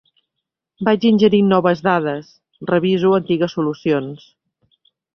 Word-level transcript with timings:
Vaig 0.87 1.05
ingerint 1.09 1.51
noves 1.55 1.85
dades, 1.89 2.33
reviso 2.73 3.15
antigues 3.21 3.57
solucions. 3.59 4.29